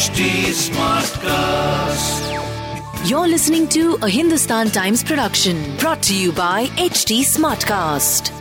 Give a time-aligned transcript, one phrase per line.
[0.00, 2.24] HT Smartcast.
[3.06, 8.32] You're listening to a Hindustan Times production brought to you by HT Smartcast.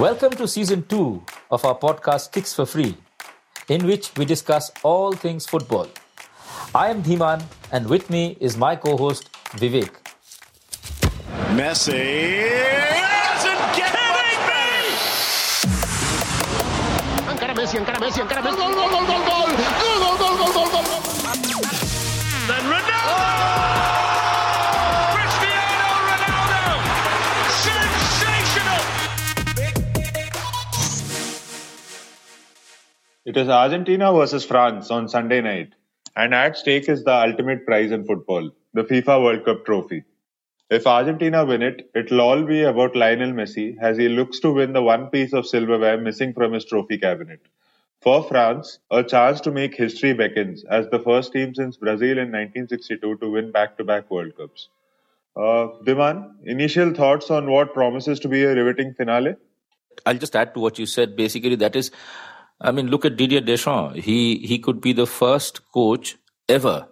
[0.00, 2.96] Welcome to season two of our podcast Kicks for Free,
[3.68, 5.88] in which we discuss all things football.
[6.74, 9.30] I am Dhiman, and with me is my co host
[9.60, 9.92] Vivek.
[11.52, 13.07] Messi
[17.68, 18.56] Messi, encara Messi, encara Messi.
[18.56, 19.48] Gol, gol, gol, gol, gol.
[19.78, 20.84] Gol, gol, gol, gol, gol, gol.
[22.48, 22.98] Then Ronaldo.
[23.04, 23.28] Oh!
[33.26, 35.74] It is Argentina versus France on Sunday night,
[36.16, 40.04] and at stake is the ultimate prize in football, the FIFA World Cup trophy.
[40.70, 44.74] If Argentina win it, it'll all be about Lionel Messi as he looks to win
[44.74, 47.40] the one piece of silverware missing from his trophy cabinet.
[48.02, 52.30] For France, a chance to make history beckons as the first team since Brazil in
[52.30, 54.68] 1962 to win back-to-back World Cups.
[55.34, 59.36] Uh, Dhiman, initial thoughts on what promises to be a riveting finale?
[60.04, 61.16] I'll just add to what you said.
[61.16, 61.90] Basically, that is,
[62.60, 64.02] I mean, look at Didier Deschamps.
[64.02, 66.16] He he could be the first coach
[66.48, 66.88] ever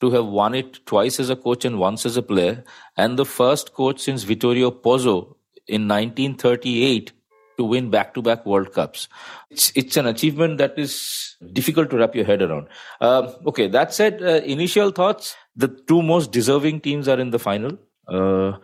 [0.00, 2.64] to have won it twice as a coach and once as a player,
[2.96, 7.12] and the first coach since Vittorio Pozzo in 1938
[7.56, 9.08] to win back-to-back World Cups.
[9.50, 12.68] It's it's an achievement that is difficult to wrap your head around.
[13.00, 17.38] Um, okay, that said, uh, initial thoughts: the two most deserving teams are in the
[17.38, 17.78] final.
[18.06, 18.58] Uh,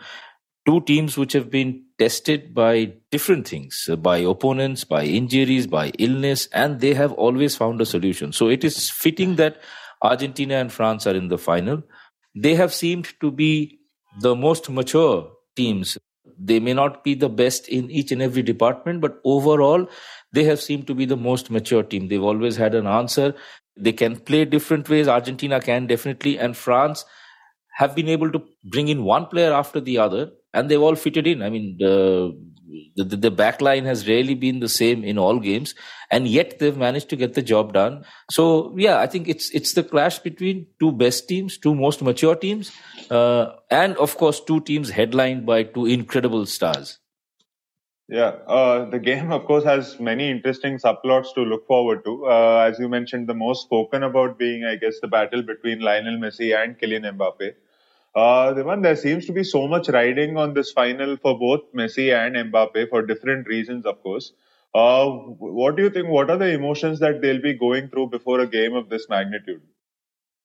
[0.65, 5.89] two teams which have been tested by different things, uh, by opponents, by injuries, by
[5.99, 8.33] illness, and they have always found a solution.
[8.33, 9.61] So it is fitting that
[10.03, 11.83] Argentina and France are in the final.
[12.35, 13.79] They have seemed to be
[14.21, 15.99] the most mature teams.
[16.39, 19.87] They may not be the best in each and every department, but overall,
[20.33, 22.09] they have seemed to be the most mature team.
[22.09, 23.35] They've always had an answer.
[23.77, 25.09] They can play different ways.
[25.09, 27.05] Argentina can definitely, and France
[27.77, 31.27] have been able to bring in one player after the other, and they've all fitted
[31.27, 31.43] in.
[31.43, 32.37] I mean, the
[32.97, 35.75] the, the back line has rarely been the same in all games,
[36.11, 38.05] and yet they've managed to get the job done.
[38.31, 42.37] So yeah, I think it's it's the clash between two best teams, two most mature
[42.37, 42.73] teams,
[43.11, 46.99] uh, and of course two teams headlined by two incredible stars.
[48.09, 52.27] Yeah, uh, the game, of course, has many interesting subplots to look forward to.
[52.27, 56.19] Uh, as you mentioned, the most spoken about being, I guess, the battle between Lionel
[56.19, 57.53] Messi and Kylian Mbappe.
[58.15, 62.13] Uh, Dhiman, there seems to be so much riding on this final for both Messi
[62.13, 64.33] and Mbappe for different reasons, of course.
[64.75, 66.09] Uh, what do you think?
[66.09, 69.63] What are the emotions that they'll be going through before a game of this magnitude?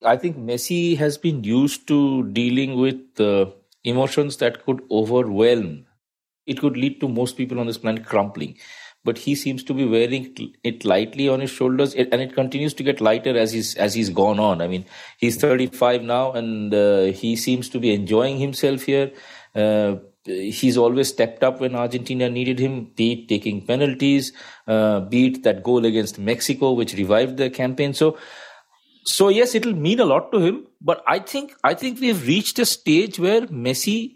[0.03, 3.47] I think Messi has been used to dealing with uh,
[3.83, 5.85] emotions that could overwhelm.
[6.45, 8.57] It could lead to most people on this planet crumpling.
[9.07, 10.27] But he seems to be wearing
[10.63, 14.09] it lightly on his shoulders, and it continues to get lighter as he's as he's
[14.19, 14.61] gone on.
[14.61, 14.85] I mean,
[15.25, 19.11] he's 35 now, and uh, he seems to be enjoying himself here.
[19.63, 19.95] Uh,
[20.27, 24.31] he's always stepped up when Argentina needed him, be it taking penalties,
[24.67, 27.93] uh, it that goal against Mexico, which revived the campaign.
[27.93, 28.17] So,
[29.05, 30.67] so yes, it'll mean a lot to him.
[30.81, 34.15] But I think I think we've reached a stage where Messi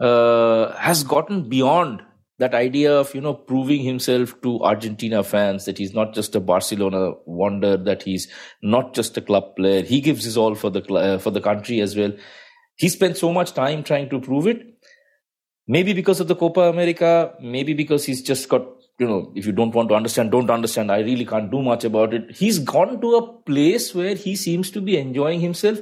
[0.00, 2.02] uh, has gotten beyond
[2.38, 6.40] that idea of you know proving himself to Argentina fans that he's not just a
[6.40, 8.28] Barcelona wonder, that he's
[8.62, 9.82] not just a club player.
[9.82, 12.12] He gives his all for the uh, for the country as well.
[12.76, 14.62] He spent so much time trying to prove it.
[15.66, 18.66] Maybe because of the Copa America, maybe because he's just got
[18.98, 20.90] you know if you don't want to understand, don't understand.
[20.90, 22.36] I really can't do much about it.
[22.36, 25.78] He's gone to a place where he seems to be enjoying himself.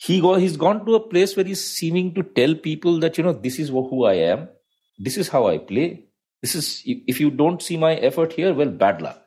[0.00, 3.24] He go, he's gone to a place where he's seeming to tell people that you
[3.24, 4.48] know this is who I am
[4.98, 6.04] this is how I play.
[6.42, 9.22] This is if you don't see my effort here, well, bad luck.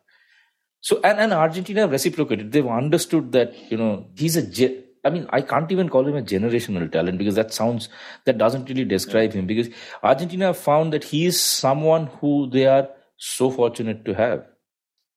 [0.82, 2.52] So and, and Argentina reciprocated.
[2.52, 4.46] They've understood that you know he's a.
[4.48, 7.90] Ge- I mean, I can't even call him a generational talent because that sounds
[8.26, 9.48] that doesn't really describe him.
[9.48, 9.70] Because
[10.04, 14.45] Argentina found that he is someone who they are so fortunate to have.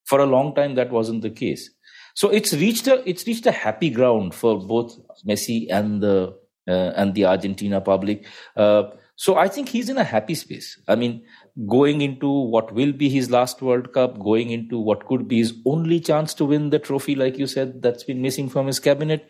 [0.04, 1.70] For a long time, that wasn't the case.
[2.14, 6.36] So it's reached a it's reached a happy ground for both Messi and the
[6.68, 8.26] uh, and the Argentina public.
[8.56, 8.84] Uh,
[9.16, 10.78] so I think he's in a happy space.
[10.88, 11.24] I mean,
[11.68, 15.54] going into what will be his last World Cup, going into what could be his
[15.64, 19.28] only chance to win the trophy, like you said, that's been missing from his cabinet.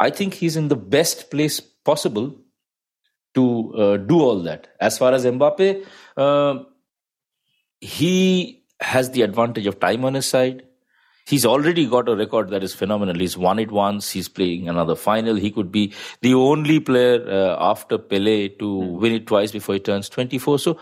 [0.00, 2.40] I think he's in the best place possible
[3.34, 4.68] to uh, do all that.
[4.80, 5.84] As far as Mbappe,
[6.16, 6.64] uh,
[7.80, 10.62] he has the advantage of time on his side.
[11.26, 13.18] He's already got a record that is phenomenal.
[13.18, 14.10] He's won it once.
[14.10, 15.36] He's playing another final.
[15.36, 19.80] He could be the only player uh, after Pele to win it twice before he
[19.80, 20.58] turns 24.
[20.58, 20.78] So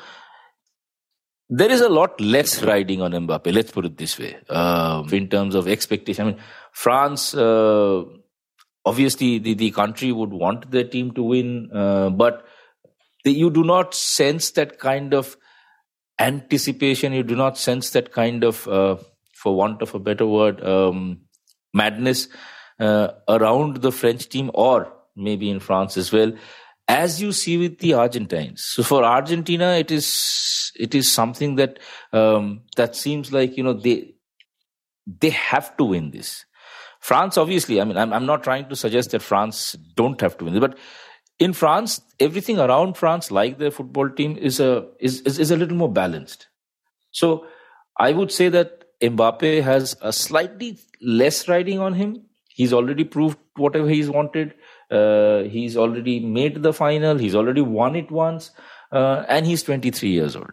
[1.49, 3.55] there is a lot less riding on Mbappe.
[3.55, 4.37] Let's put it this way.
[4.49, 6.41] Uh, in terms of expectation, I mean,
[6.73, 8.03] France, uh,
[8.85, 12.47] obviously the, the country would want their team to win, uh, but
[13.25, 15.37] the, you do not sense that kind of
[16.19, 17.13] anticipation.
[17.13, 18.97] You do not sense that kind of, uh,
[19.43, 21.21] for want of a better word, um,
[21.75, 22.29] madness
[22.79, 26.33] uh, around the French team or maybe in France as well,
[26.89, 28.65] as you see with the Argentines.
[28.65, 31.79] So for Argentina, it is it is something that
[32.13, 34.15] um, that seems like you know they
[35.07, 36.45] they have to win this.
[37.01, 40.45] France, obviously, I mean, I'm, I'm not trying to suggest that France don't have to
[40.45, 40.79] win this, but
[41.41, 45.57] in France, everything around France, like their football team, is a is, is, is a
[45.57, 46.47] little more balanced.
[47.11, 47.47] So
[47.99, 52.23] I would say that Mbappe has a slightly less riding on him.
[52.49, 54.55] He's already proved whatever he's wanted.
[54.91, 57.19] Uh, he's already made the final.
[57.19, 58.51] He's already won it once,
[58.93, 60.53] uh, and he's 23 years old.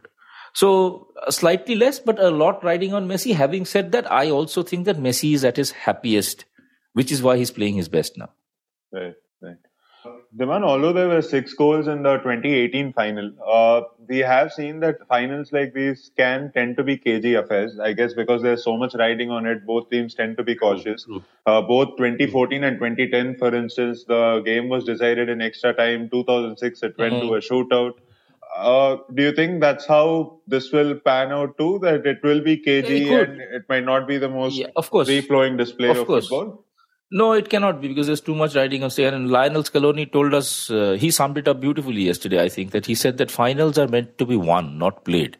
[0.53, 3.33] So uh, slightly less, but a lot riding on Messi.
[3.33, 6.45] Having said that, I also think that Messi is at his happiest,
[6.93, 8.29] which is why he's playing his best now.
[8.91, 9.13] Right,
[10.37, 15.07] Dhiman, although there were six goals in the 2018 final, uh, we have seen that
[15.07, 17.79] finals like these can tend to be cagey affairs.
[17.79, 21.07] I guess because there's so much riding on it, both teams tend to be cautious.
[21.47, 26.09] Uh, both 2014 and 2010, for instance, the game was decided in extra time.
[26.11, 27.27] 2006, it went mm-hmm.
[27.27, 27.93] to a shootout.
[28.55, 31.79] Uh, do you think that's how this will pan out too?
[31.81, 34.89] That it will be cagey it and it might not be the most yeah, of
[34.91, 35.07] course.
[35.07, 36.65] free flowing display of, of football?
[37.11, 39.05] No, it cannot be because there's too much riding on say.
[39.05, 42.43] And Lionel Scaloni told us uh, he summed it up beautifully yesterday.
[42.43, 45.37] I think that he said that finals are meant to be won, not played.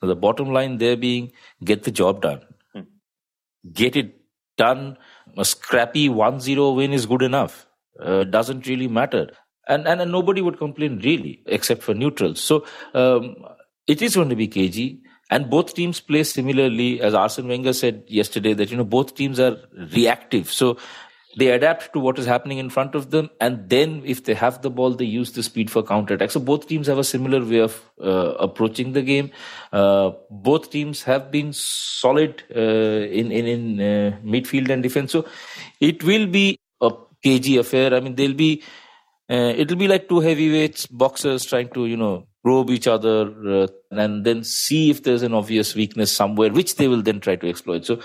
[0.00, 1.32] So the bottom line there being
[1.64, 2.82] get the job done, hmm.
[3.72, 4.16] get it
[4.56, 4.96] done.
[5.38, 7.66] A scrappy 1-0 win is good enough.
[7.98, 9.30] Uh, doesn't really matter,
[9.68, 12.42] and, and, and nobody would complain really, except for neutrals.
[12.42, 13.36] So um,
[13.86, 15.02] it is going to be cagey.
[15.32, 19.40] And both teams play similarly, as Arsene Wenger said yesterday, that, you know, both teams
[19.40, 19.56] are
[19.94, 20.52] reactive.
[20.52, 20.76] So
[21.38, 23.30] they adapt to what is happening in front of them.
[23.40, 26.32] And then if they have the ball, they use the speed for counter attack.
[26.32, 29.30] So both teams have a similar way of uh, approaching the game.
[29.72, 35.12] Uh, both teams have been solid uh, in, in, in uh, midfield and defense.
[35.12, 35.24] So
[35.80, 36.90] it will be a
[37.24, 37.94] cagey affair.
[37.94, 38.62] I mean, they'll be,
[39.30, 43.66] uh, it'll be like two heavyweights boxers trying to, you know, probe each other uh,
[43.90, 47.48] and then see if there's an obvious weakness somewhere, which they will then try to
[47.48, 47.84] exploit.
[47.84, 48.00] So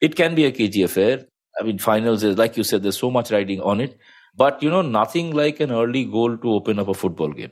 [0.00, 1.26] it can be a cagey affair.
[1.60, 3.98] I mean, finals is, like you said, there's so much riding on it.
[4.36, 7.50] But, you know, nothing like an early goal to open up a football game.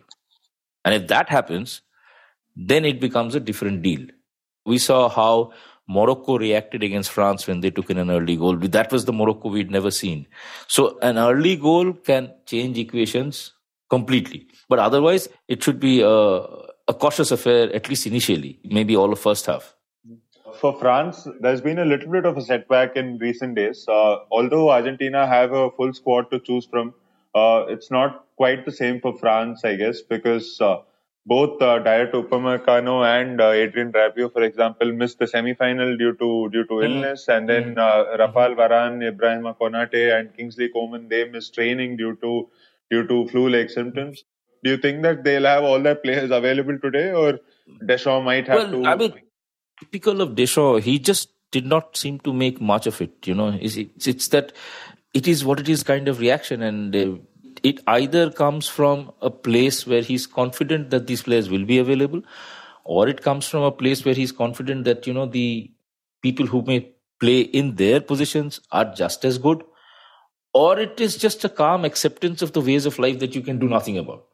[0.84, 1.82] And if that happens,
[2.54, 4.06] then it becomes a different deal.
[4.64, 5.52] We saw how
[5.88, 8.56] Morocco reacted against France when they took in an early goal.
[8.56, 10.26] That was the Morocco we'd never seen.
[10.68, 13.52] So an early goal can change equations
[13.88, 14.48] completely.
[14.68, 19.18] But otherwise, it should be a, a cautious affair, at least initially, maybe all of
[19.18, 19.74] first half.
[20.60, 23.84] For France, there's been a little bit of a setback in recent days.
[23.86, 26.94] Uh, although Argentina have a full squad to choose from,
[27.34, 30.78] uh, it's not quite the same for France, I guess, because uh,
[31.26, 36.48] both uh, Dayot Upamecano and uh, Adrien Rabiot, for example, missed the semi-final due to
[36.50, 36.84] due to mm.
[36.84, 37.78] illness, and then mm.
[37.78, 42.48] uh, Rafael Varane, Ibrahim Konate, and Kingsley Coman they missed training due to
[42.90, 44.24] due to flu-like symptoms.
[44.64, 47.40] Do you think that they'll have all their players available today, or
[47.84, 48.86] Deschamps might have well, to?
[48.86, 49.14] I mean,
[49.80, 53.26] typical of Deschamps, he just did not seem to make much of it.
[53.26, 54.52] You know, it's, it's that
[55.14, 57.16] it is what it is kind of reaction, and uh,
[57.62, 62.22] it either comes from a place where he's confident that these players will be available,
[62.84, 65.70] or it comes from a place where he's confident that you know the
[66.22, 69.62] people who may play in their positions are just as good
[70.56, 73.58] or it is just a calm acceptance of the ways of life that you can
[73.58, 74.24] do nothing about.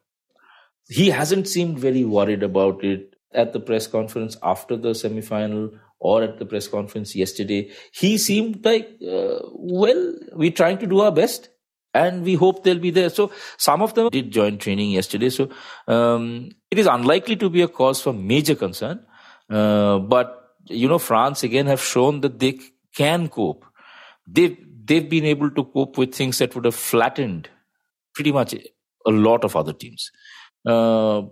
[0.87, 5.71] He hasn't seemed very worried about it at the press conference after the semi final
[5.99, 7.71] or at the press conference yesterday.
[7.91, 11.49] He seemed like, uh, well, we're trying to do our best
[11.93, 13.09] and we hope they'll be there.
[13.09, 15.29] So some of them did join training yesterday.
[15.29, 15.49] So
[15.87, 19.05] um, it is unlikely to be a cause for major concern.
[19.49, 22.59] Uh, but, you know, France again have shown that they
[22.95, 23.65] can cope.
[24.25, 27.49] They they've been able to cope with things that would have flattened
[28.15, 30.11] pretty much a lot of other teams.
[30.65, 31.23] Uh,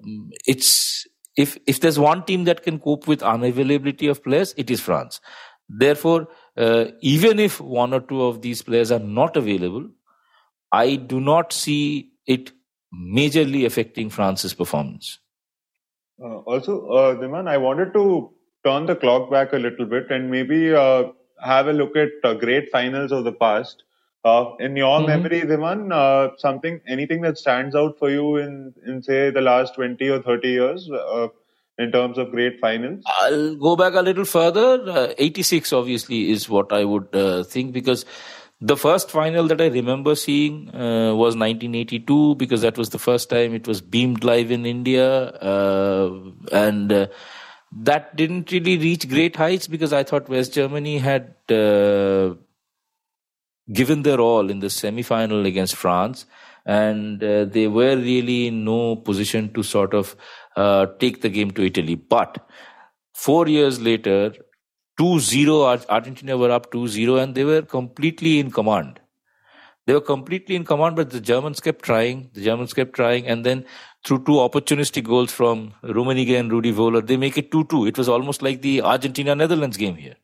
[0.46, 1.06] it's
[1.38, 5.22] if if there's one team that can cope with unavailability of players, it is France.
[5.70, 6.28] Therefore,
[6.58, 9.90] uh, even if one or two of these players are not available,
[10.72, 12.52] I do not see it
[12.94, 15.20] majorly affecting France's performance.
[16.22, 18.32] Uh, also, uh, Dhiman, I wanted to
[18.66, 21.04] turn the clock back a little bit and maybe uh,
[21.44, 23.84] have a look at uh, great finals of the past.
[24.24, 25.08] Uh, in your mm-hmm.
[25.08, 29.74] memory, Dhiman, uh, something, anything that stands out for you in, in say the last
[29.74, 31.28] 20 or 30 years, uh,
[31.80, 33.04] in terms of great finals?
[33.20, 34.84] I'll go back a little further.
[34.88, 38.06] Uh, 86 obviously is what I would uh, think because
[38.60, 43.30] the first final that I remember seeing uh, was 1982 because that was the first
[43.30, 45.30] time it was beamed live in India.
[45.30, 46.20] Uh,
[46.52, 47.08] and uh,
[47.72, 52.36] that didn't really reach great heights because I thought West Germany had uh,
[53.72, 56.26] given their all in the semi final against France.
[56.66, 60.16] And uh, they were really in no position to sort of
[60.56, 61.96] uh, take the game to Italy.
[61.96, 62.48] But
[63.14, 64.34] four years later,
[65.00, 69.00] 2-0 argentina were up 2-0 and they were completely in command
[69.88, 73.46] they were completely in command but the germans kept trying the germans kept trying and
[73.46, 73.66] then
[74.06, 77.88] through two opportunistic goals from Rummenigge and Rudi Völler, they make it 2-2.
[77.88, 80.16] It was almost like the Argentina-Netherlands game here.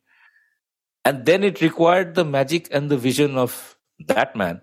[1.04, 4.60] And then it required the magic and the vision of that man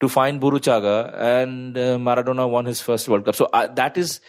[0.00, 3.34] to find Burruchaga, and uh, Maradona won his first World Cup.
[3.34, 4.20] So uh, that is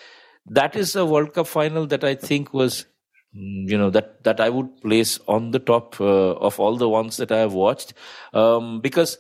[0.48, 2.86] that is a World Cup final that I think was
[3.31, 7.17] you know that that I would place on the top uh, of all the ones
[7.17, 7.93] that I have watched
[8.34, 9.19] um, because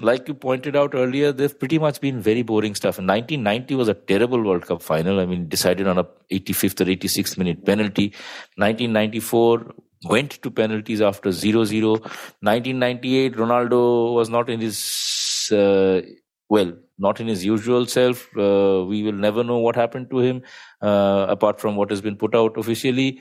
[0.00, 2.98] like you pointed out earlier they've pretty much been very boring stuff.
[2.98, 5.20] And 1990 was a terrible world cup final.
[5.20, 8.08] I mean decided on a 85th or 86th minute penalty.
[8.56, 9.74] 1994
[10.04, 16.00] went to penalties after 0-0 1998 ronaldo was not in his uh,
[16.48, 18.28] well not in his usual self.
[18.36, 20.42] Uh, we will never know what happened to him
[20.82, 23.20] uh, apart from what has been put out officially.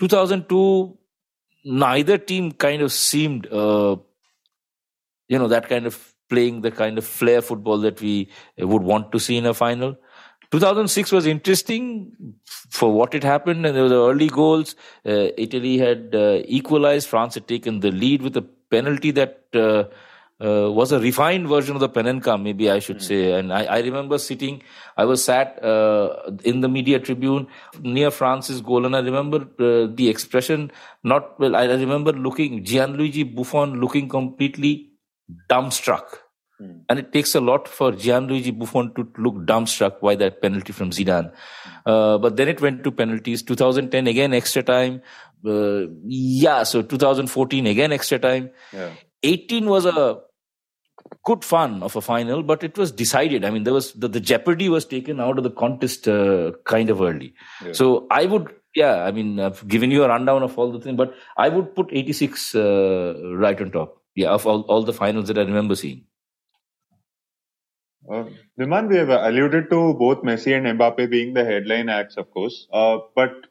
[0.00, 0.96] 2002,
[1.64, 3.96] neither team kind of seemed, uh,
[5.30, 9.10] you know, that kind of playing the kind of flair football that we would want
[9.12, 9.96] to see in a final.
[10.50, 12.34] 2006 was interesting
[12.70, 14.74] for what it happened, and there were the early goals.
[15.06, 17.08] Uh, Italy had uh, equalized.
[17.08, 19.84] France had taken the lead with a penalty that uh,
[20.44, 23.02] uh, was a refined version of the Panenka, maybe I should mm.
[23.02, 23.32] say.
[23.32, 24.62] And I, I, remember sitting,
[24.96, 27.46] I was sat uh, in the media tribune
[27.80, 30.72] near France's goal, and I remember uh, the expression.
[31.04, 31.54] Not well.
[31.54, 34.89] I remember looking Gianluigi Buffon looking completely
[35.48, 36.04] dumbstruck.
[36.60, 36.82] Mm.
[36.88, 40.90] And it takes a lot for Gianluigi Buffon to look dumbstruck by that penalty from
[40.90, 41.32] Zidane.
[41.86, 43.42] Uh, but then it went to penalties.
[43.42, 45.00] 2010 again extra time.
[45.46, 48.50] Uh, yeah, so 2014 again extra time.
[48.72, 48.90] Yeah.
[49.22, 50.20] 18 was a
[51.24, 53.44] good fun of a final, but it was decided.
[53.44, 56.90] I mean, there was the, the jeopardy was taken out of the contest uh, kind
[56.90, 57.34] of early.
[57.64, 57.72] Yeah.
[57.72, 60.96] So I would, yeah, I mean, I've given you a rundown of all the things,
[60.96, 63.99] but I would put 86 uh, right on top.
[64.14, 66.04] Yeah, of all, all the finals that I remember seeing.
[68.10, 68.24] Uh,
[68.58, 72.66] Dhiman, we have alluded to both Messi and Mbappe being the headline acts, of course.
[72.72, 73.46] Uh, but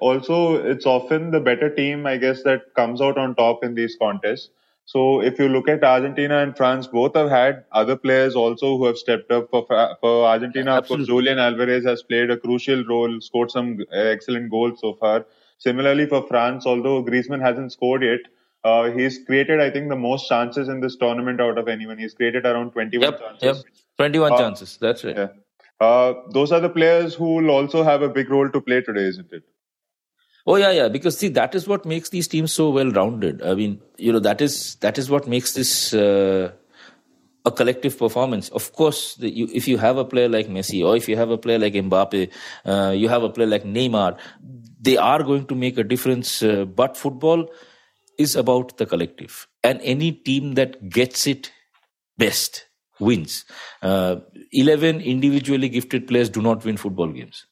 [0.00, 3.96] also, it's often the better team, I guess, that comes out on top in these
[4.00, 4.50] contests.
[4.86, 8.84] So if you look at Argentina and France, both have had other players also who
[8.84, 9.66] have stepped up for
[10.00, 10.72] for Argentina.
[10.72, 15.26] Of course, Julian Alvarez has played a crucial role, scored some excellent goals so far.
[15.58, 18.20] Similarly for France, although Griezmann hasn't scored yet,
[18.64, 21.98] uh, he's created, I think, the most chances in this tournament out of anyone.
[21.98, 23.42] He's created around 21 yep, chances.
[23.42, 24.78] Yep, 21 uh, chances.
[24.80, 25.16] That's right.
[25.16, 25.28] Yeah.
[25.80, 29.02] Uh, those are the players who will also have a big role to play today,
[29.02, 29.42] isn't it?
[30.46, 30.88] Oh yeah, yeah.
[30.88, 33.42] Because see, that is what makes these teams so well rounded.
[33.42, 36.52] I mean, you know, that is that is what makes this uh,
[37.44, 38.50] a collective performance.
[38.50, 41.30] Of course, the, you, if you have a player like Messi or if you have
[41.30, 42.30] a player like Mbappe,
[42.64, 44.18] uh, you have a player like Neymar,
[44.80, 46.42] they are going to make a difference.
[46.42, 47.48] Uh, but football
[48.18, 51.50] is about the collective, and any team that gets it
[52.18, 52.66] best
[53.00, 53.44] wins.
[53.82, 54.16] Uh,
[54.52, 57.46] Eleven individually gifted players do not win football games.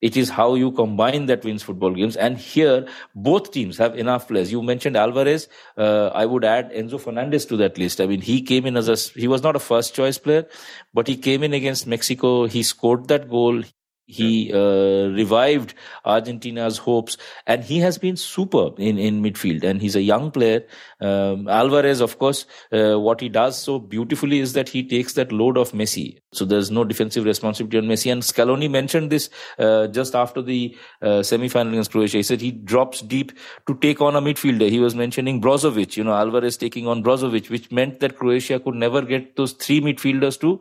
[0.00, 2.14] It is how you combine that wins football games.
[2.16, 4.52] And here, both teams have enough players.
[4.52, 5.48] You mentioned Alvarez.
[5.78, 8.02] Uh, I would add Enzo Fernandez to that list.
[8.02, 10.46] I mean, he came in as a, he was not a first choice player,
[10.92, 12.46] but he came in against Mexico.
[12.46, 13.62] He scored that goal.
[14.06, 19.64] He uh, revived Argentina's hopes, and he has been superb in, in midfield.
[19.64, 20.66] And he's a young player.
[21.00, 25.32] Um, Alvarez, of course, uh, what he does so beautifully is that he takes that
[25.32, 26.18] load of Messi.
[26.32, 28.12] So there's no defensive responsibility on Messi.
[28.12, 32.18] And Scaloni mentioned this uh, just after the uh, semi-final against Croatia.
[32.18, 33.32] He said he drops deep
[33.66, 34.68] to take on a midfielder.
[34.68, 35.96] He was mentioning Brozovic.
[35.96, 39.80] You know, Alvarez taking on Brozovic, which meant that Croatia could never get those three
[39.80, 40.60] midfielders to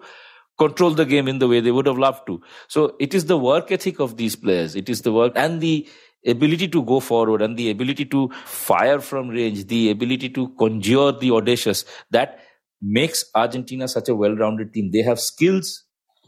[0.58, 2.42] control the game in the way they would have loved to.
[2.68, 4.76] So it is the work ethic of these players.
[4.76, 5.88] It is the work and the
[6.26, 11.12] ability to go forward and the ability to fire from range, the ability to conjure
[11.12, 12.40] the audacious that
[12.82, 14.92] makes Argentina such a well-rounded team.
[14.92, 15.84] They have skills,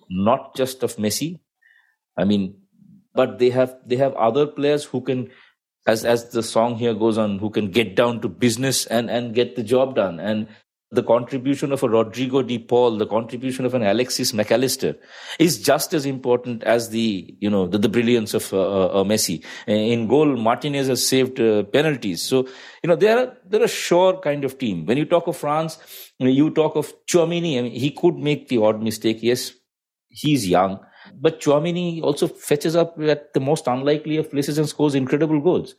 [0.09, 1.39] not just of Messi.
[2.17, 2.61] I mean,
[3.13, 5.31] but they have, they have other players who can,
[5.87, 9.33] as, as the song here goes on, who can get down to business and, and
[9.33, 10.19] get the job done.
[10.19, 10.47] And
[10.95, 14.95] the contribution of a Rodrigo de Paul, the contribution of an Alexis Mac Allister
[15.39, 19.43] is just as important as the, you know, the, the brilliance of uh, uh, Messi.
[19.67, 22.23] In goal, Martinez has saved uh, penalties.
[22.23, 22.47] So,
[22.83, 24.85] you know, they're, they're a sure kind of team.
[24.85, 25.77] When you talk of France,
[26.17, 29.19] you talk of Tchouameni, I mean, he could make the odd mistake.
[29.21, 29.51] Yes,
[30.07, 30.79] he's young.
[31.13, 35.75] But Tchouameni also fetches up at the most unlikely of places and scores incredible goals.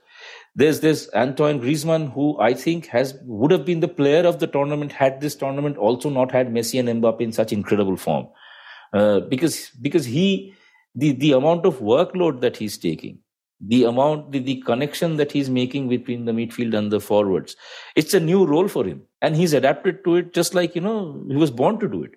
[0.56, 4.46] There's this Antoine Griezmann who I think has would have been the player of the
[4.46, 8.26] tournament had this tournament also not had Messi and Mbappe in such incredible form.
[8.92, 10.54] Uh, because because he
[10.94, 13.18] the the amount of workload that he's taking,
[13.60, 17.54] the amount the, the connection that he's making between the midfield and the forwards,
[17.94, 21.22] it's a new role for him, and he's adapted to it just like you know
[21.28, 22.12] he was born to do it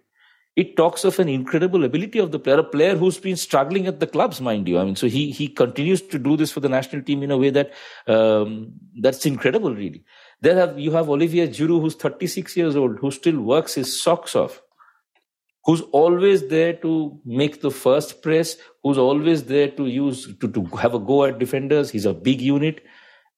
[0.59, 4.01] it talks of an incredible ability of the player, a player who's been struggling at
[4.01, 4.77] the clubs, mind you.
[4.77, 7.37] I mean, so he he continues to do this for the national team in a
[7.37, 7.71] way that
[8.07, 8.73] um,
[9.05, 10.03] that's incredible, really.
[10.41, 14.35] There have you have Olivier Giroud, who's 36 years old, who still works his socks
[14.35, 14.61] off,
[15.63, 20.65] who's always there to make the first press, who's always there to use to, to
[20.83, 21.89] have a go at defenders.
[21.89, 22.83] He's a big unit,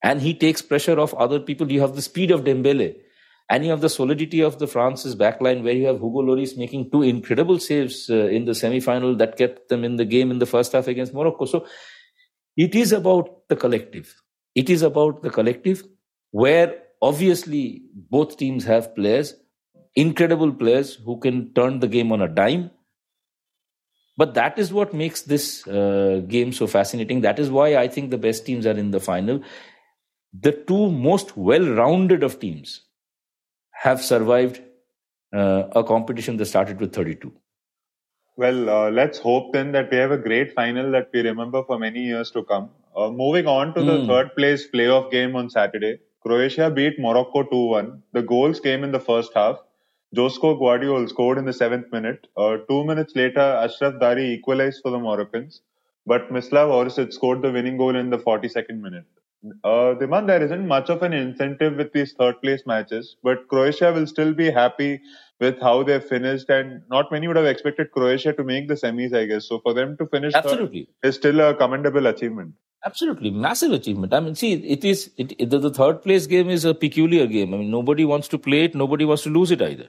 [0.01, 1.71] and he takes pressure off other people.
[1.71, 2.95] You have the speed of Dembele
[3.65, 7.03] you have the solidity of the France's backline where you have Hugo Lloris making two
[7.03, 10.71] incredible saves uh, in the semi-final that kept them in the game in the first
[10.71, 11.43] half against Morocco.
[11.43, 11.65] So
[12.55, 14.15] it is about the collective.
[14.55, 15.83] It is about the collective
[16.31, 19.33] where obviously both teams have players,
[19.95, 22.71] incredible players who can turn the game on a dime.
[24.15, 27.19] But that is what makes this uh, game so fascinating.
[27.19, 29.41] That is why I think the best teams are in the final.
[30.39, 32.81] The two most well rounded of teams
[33.83, 34.61] have survived
[35.33, 37.33] uh, a competition that started with 32.
[38.37, 41.79] Well, uh, let's hope then that we have a great final that we remember for
[41.79, 42.69] many years to come.
[42.95, 43.85] Uh, moving on to mm.
[43.87, 44.07] the hmm.
[44.07, 48.03] third place playoff game on Saturday, Croatia beat Morocco 2 1.
[48.13, 49.57] The goals came in the first half.
[50.15, 52.27] Josko Gvardiol scored in the seventh minute.
[52.37, 55.61] Uh, two minutes later, Achraf Dari equalized for the Moroccans,
[56.05, 59.05] but Mislav Orsic scored the winning goal in the 42nd minute.
[59.63, 63.91] Uh, Dhiman, there isn't much of an incentive with these third place matches, but Croatia
[63.91, 65.01] will still be happy
[65.39, 69.15] with how they finished, and not many would have expected Croatia to make the semis,
[69.15, 69.47] I guess.
[69.47, 72.53] So for them to finish absolutely is still a commendable achievement.
[72.83, 74.11] Absolutely, massive achievement.
[74.11, 77.53] I mean, see, it is it, the, third place game is a peculiar game.
[77.53, 79.87] I mean, nobody wants to play it, nobody wants to lose it either,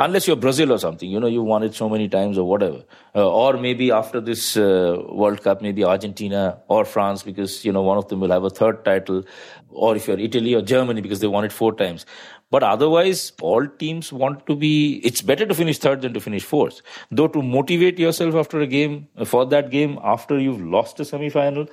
[0.00, 1.08] unless you're Brazil or something.
[1.08, 2.82] You know, you won it so many times or whatever,
[3.14, 7.82] uh, or maybe after this uh, World Cup, maybe Argentina or France, because you know
[7.82, 9.22] one of them will have a third title,
[9.70, 12.06] or if you're Italy or Germany because they won it four times.
[12.50, 15.00] But otherwise, all teams want to be.
[15.04, 16.82] It's better to finish third than to finish fourth.
[17.10, 21.68] Though to motivate yourself after a game for that game after you've lost a semi-final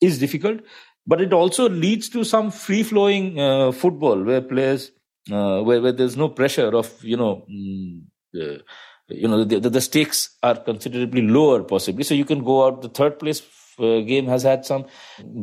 [0.00, 0.60] is difficult,
[1.06, 4.90] but it also leads to some free flowing uh, football where players,
[5.30, 8.02] uh, where, where there's no pressure of, you know, mm,
[8.38, 8.58] uh,
[9.08, 12.04] you know, the, the, stakes are considerably lower possibly.
[12.04, 12.82] So you can go out.
[12.82, 13.42] The third place
[13.78, 14.84] uh, game has had some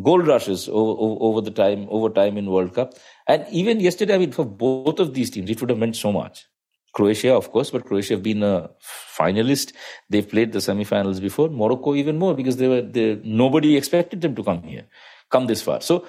[0.04, 2.94] gold rushes over, over, over the time, over time in World Cup.
[3.28, 6.12] And even yesterday, I mean, for both of these teams, it would have meant so
[6.12, 6.46] much.
[6.96, 8.70] Croatia, of course, but Croatia have been a
[9.18, 9.74] finalist.
[10.10, 11.50] They've played the semi-finals before.
[11.50, 14.86] Morocco even more because they were they, nobody expected them to come here,
[15.30, 15.82] come this far.
[15.82, 16.06] So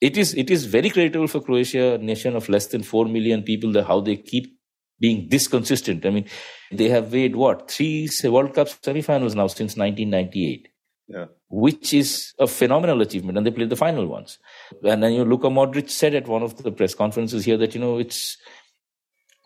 [0.00, 3.44] it is it is very creditable for Croatia, a nation of less than four million
[3.44, 4.58] people, that how they keep
[5.00, 6.04] being this consistent.
[6.04, 6.26] I mean,
[6.72, 10.68] they have made what three World Cup semi-finals now since 1998.
[11.06, 11.26] Yeah.
[11.48, 14.38] Which is a phenomenal achievement, and they played the final ones.
[14.82, 17.74] And then you know, Luka Modric said at one of the press conferences here that
[17.74, 18.36] you know it's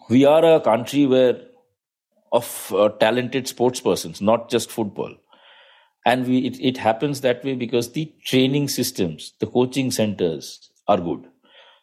[0.09, 1.41] we are a country where
[2.33, 5.15] of uh, talented sports persons, not just football.
[6.05, 10.99] And we, it, it happens that way because the training systems, the coaching centers are
[10.99, 11.27] good.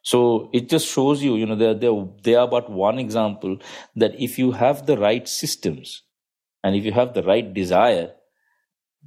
[0.01, 3.57] So it just shows you, you know, they they they are but one example
[3.95, 6.03] that if you have the right systems
[6.63, 8.11] and if you have the right desire,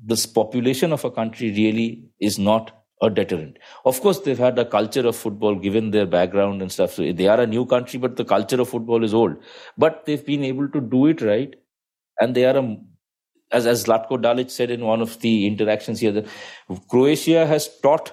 [0.02, 3.58] this population of a country really is not a deterrent.
[3.84, 6.92] Of course, they've had a culture of football given their background and stuff.
[6.92, 9.36] So they are a new country, but the culture of football is old.
[9.76, 11.54] But they've been able to do it right.
[12.20, 12.76] And they are a,
[13.50, 16.26] as, as Zlatko Dalic said in one of the interactions here, that
[16.88, 18.12] Croatia has taught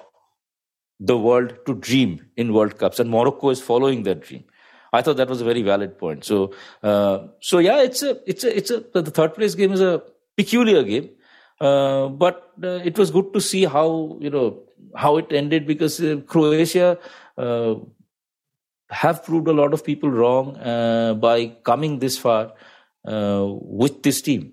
[0.98, 4.44] the world to dream in World Cups and Morocco is following that dream.
[4.92, 6.24] I thought that was a very valid point.
[6.24, 9.80] So, uh, so yeah, it's a, it's a, it's a, the third place game is
[9.80, 10.02] a
[10.36, 11.10] peculiar game.
[11.60, 14.62] Uh, but uh, it was good to see how you know
[14.96, 16.98] how it ended because uh, Croatia
[17.38, 17.74] uh,
[18.90, 22.52] have proved a lot of people wrong uh, by coming this far
[23.04, 24.52] with this team.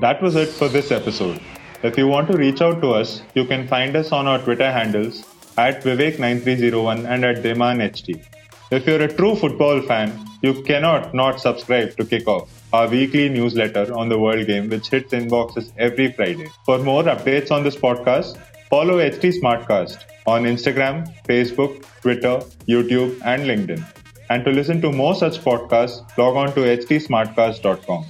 [0.00, 1.40] That was it for this episode.
[1.82, 4.70] If you want to reach out to us, you can find us on our Twitter
[4.70, 5.24] handles
[5.56, 8.24] at Vivek9301 and at DhimanHT.
[8.70, 13.92] If you're a true football fan, you cannot not subscribe to Kickoff, our weekly newsletter
[13.96, 16.48] on the world game, which hits inboxes every Friday.
[16.64, 18.36] For more updates on this podcast,
[18.68, 23.84] follow HT Smartcast on Instagram, Facebook, Twitter, YouTube, and LinkedIn.
[24.30, 28.04] And to listen to more such podcasts, log on to htsmartcast.com.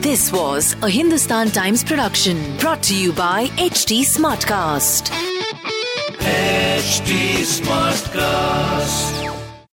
[0.00, 5.10] This was a Hindustan Times production brought to you by HT Smartcast.
[6.20, 9.15] HT Smartcast.